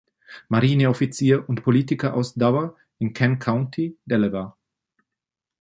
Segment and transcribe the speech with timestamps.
[0.49, 4.55] Marineoffizier und Politiker aus Dover, in Kent County, Delaware.